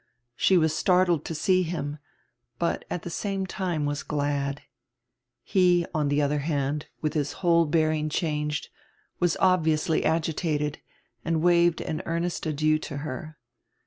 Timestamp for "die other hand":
6.09-6.87